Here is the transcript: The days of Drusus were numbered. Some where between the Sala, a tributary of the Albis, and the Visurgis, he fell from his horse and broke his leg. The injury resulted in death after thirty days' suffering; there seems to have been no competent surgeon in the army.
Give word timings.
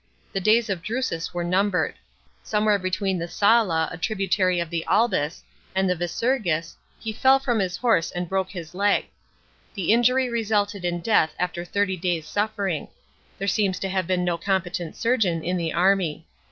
The 0.33 0.39
days 0.41 0.67
of 0.67 0.81
Drusus 0.81 1.31
were 1.31 1.43
numbered. 1.43 1.93
Some 2.41 2.65
where 2.65 2.79
between 2.79 3.19
the 3.19 3.27
Sala, 3.27 3.87
a 3.91 3.99
tributary 3.99 4.59
of 4.59 4.71
the 4.71 4.83
Albis, 4.87 5.43
and 5.75 5.87
the 5.87 5.95
Visurgis, 5.95 6.75
he 6.99 7.13
fell 7.13 7.37
from 7.37 7.59
his 7.59 7.77
horse 7.77 8.09
and 8.09 8.27
broke 8.27 8.49
his 8.49 8.73
leg. 8.73 9.05
The 9.75 9.91
injury 9.93 10.27
resulted 10.27 10.83
in 10.83 11.01
death 11.01 11.35
after 11.37 11.63
thirty 11.63 11.97
days' 11.97 12.27
suffering; 12.27 12.87
there 13.37 13.47
seems 13.47 13.77
to 13.77 13.89
have 13.89 14.07
been 14.07 14.25
no 14.25 14.39
competent 14.39 14.95
surgeon 14.95 15.43
in 15.43 15.55
the 15.57 15.71
army. 15.71 16.25